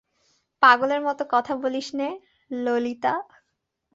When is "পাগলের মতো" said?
0.63-1.23